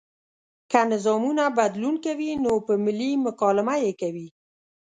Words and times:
که 0.71 0.79
نظامونه 0.91 1.43
بدلون 1.57 1.95
کوي 2.05 2.29
نو 2.43 2.53
په 2.65 2.73
ملي 2.85 3.11
مکالمه 3.25 3.75
یې 3.83 3.91
کوي. 4.01 4.27